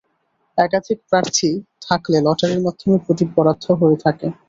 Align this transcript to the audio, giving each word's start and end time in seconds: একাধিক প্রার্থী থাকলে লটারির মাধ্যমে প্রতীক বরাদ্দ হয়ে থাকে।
একাধিক 0.57 0.99
প্রার্থী 1.09 1.49
থাকলে 1.85 2.17
লটারির 2.25 2.61
মাধ্যমে 2.65 2.97
প্রতীক 3.05 3.29
বরাদ্দ 3.35 3.65
হয়ে 3.79 3.97
থাকে। 4.05 4.27